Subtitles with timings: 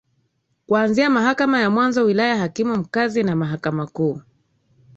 [0.67, 4.21] Kuanzia Mahakama ya Mwanzo Wilaya Hakimu Mkazi na Mahakama Kuu